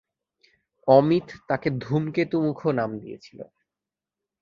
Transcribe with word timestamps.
অমিত 0.87 1.27
তাকে 1.47 1.69
ধূমকেতু 1.77 2.37
মুখো 2.41 2.69
নাম 2.71 2.89
দিয়েছিল। 2.99 3.39